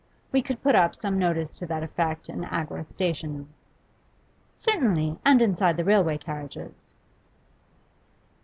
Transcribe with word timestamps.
We 0.31 0.41
could 0.41 0.63
put 0.63 0.73
up 0.73 0.95
some 0.95 1.19
notice 1.19 1.55
to 1.59 1.67
that 1.67 1.83
effect 1.83 2.27
in 2.27 2.43
Agworth 2.43 2.89
station.' 2.89 3.49
'Certainly, 4.55 5.19
and 5.23 5.43
inside 5.43 5.77
the 5.77 5.83
railway 5.85 6.17
carriages. 6.17 6.95